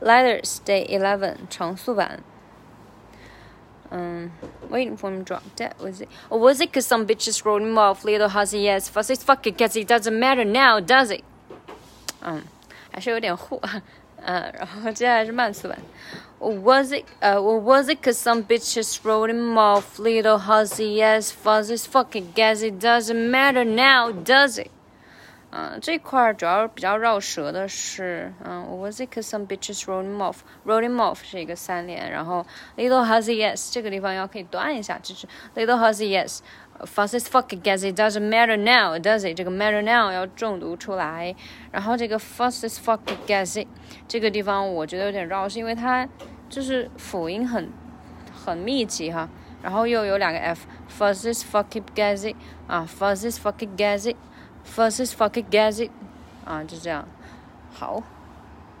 [0.00, 2.22] Lighters Day Eleven 长速版。
[3.90, 4.32] Um,
[4.70, 6.08] waiting for him to drop dead, was it?
[6.28, 8.04] Or was it because some bitches wrote him off?
[8.04, 11.22] Little hussy, yes, fuss it, fuck it, guess it doesn't matter now, does it?
[12.20, 12.48] Um,
[12.92, 14.66] uh,
[16.40, 17.04] was it?
[17.22, 19.98] Uh, or was it because some bitches wrote him off?
[20.00, 24.72] Little hussy, yes, fuss it, fuck it, guess it doesn't matter now, does it?
[25.53, 32.45] 嗯，这块儿主要比较绕舌的是，嗯，was it cause some bitches wrote him off？wrote him off 是一个三连，然后
[32.77, 39.35] little hussy yes 这个地方要可以断一下，就是 little hussy yes。Fastest fuck guess it doesn't matter now, does it？
[39.35, 41.35] 这个 matter now 要重读出来，
[41.71, 43.67] 然后这个 fastest fuck guess it
[44.07, 46.07] 这个地方我觉得有点绕，是因为它
[46.47, 47.69] 就是辅音很
[48.31, 49.27] 很密集哈，
[49.61, 52.35] 然后又有两个 f，fastest fuck guess it
[52.67, 54.15] 啊，fastest fuck guess it。
[54.64, 55.90] Versus fucking Gazette
[56.44, 57.06] 啊，就这样，
[57.72, 58.02] 好。